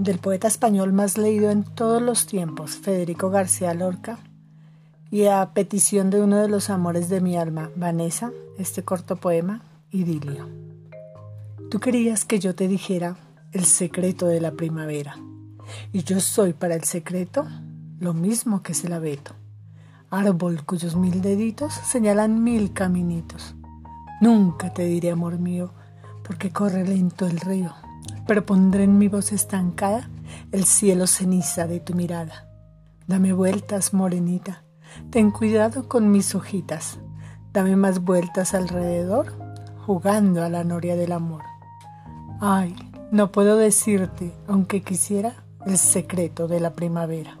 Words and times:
del 0.00 0.18
poeta 0.18 0.48
español 0.48 0.94
más 0.94 1.18
leído 1.18 1.50
en 1.50 1.62
todos 1.62 2.00
los 2.00 2.24
tiempos, 2.24 2.70
Federico 2.76 3.28
García 3.28 3.74
Lorca, 3.74 4.18
y 5.10 5.26
a 5.26 5.50
petición 5.52 6.08
de 6.08 6.22
uno 6.22 6.38
de 6.38 6.48
los 6.48 6.70
amores 6.70 7.10
de 7.10 7.20
mi 7.20 7.36
alma, 7.36 7.70
Vanessa, 7.76 8.32
este 8.56 8.82
corto 8.82 9.16
poema, 9.16 9.60
Idilio. 9.90 10.48
Tú 11.70 11.80
querías 11.80 12.24
que 12.24 12.38
yo 12.38 12.54
te 12.54 12.66
dijera 12.66 13.18
el 13.52 13.66
secreto 13.66 14.26
de 14.26 14.40
la 14.40 14.52
primavera, 14.52 15.18
y 15.92 16.02
yo 16.02 16.18
soy 16.20 16.54
para 16.54 16.76
el 16.76 16.84
secreto 16.84 17.46
lo 17.98 18.14
mismo 18.14 18.62
que 18.62 18.72
es 18.72 18.82
el 18.86 18.94
abeto, 18.94 19.34
árbol 20.08 20.64
cuyos 20.64 20.96
mil 20.96 21.20
deditos 21.20 21.74
señalan 21.74 22.42
mil 22.42 22.72
caminitos. 22.72 23.54
Nunca 24.22 24.72
te 24.72 24.86
diré 24.86 25.10
amor 25.10 25.38
mío, 25.38 25.74
porque 26.26 26.50
corre 26.50 26.86
lento 26.86 27.26
el 27.26 27.38
río, 27.38 27.74
pero 28.30 28.46
pondré 28.46 28.84
en 28.84 28.96
mi 28.96 29.08
voz 29.08 29.32
estancada 29.32 30.08
el 30.52 30.64
cielo 30.64 31.08
ceniza 31.08 31.66
de 31.66 31.80
tu 31.80 31.94
mirada. 31.94 32.48
Dame 33.08 33.32
vueltas, 33.32 33.92
morenita, 33.92 34.62
ten 35.10 35.32
cuidado 35.32 35.88
con 35.88 36.12
mis 36.12 36.36
hojitas, 36.36 37.00
dame 37.52 37.74
más 37.74 38.04
vueltas 38.04 38.54
alrededor, 38.54 39.32
jugando 39.84 40.44
a 40.44 40.48
la 40.48 40.62
noria 40.62 40.94
del 40.94 41.10
amor. 41.10 41.42
Ay, 42.40 42.76
no 43.10 43.32
puedo 43.32 43.56
decirte, 43.56 44.32
aunque 44.46 44.82
quisiera, 44.82 45.42
el 45.66 45.76
secreto 45.76 46.46
de 46.46 46.60
la 46.60 46.74
primavera. 46.74 47.39